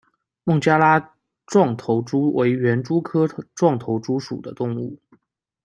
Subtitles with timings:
[0.43, 1.13] 孟加拉
[1.45, 4.97] 壮头蛛为园蛛科壮头蛛属的动物。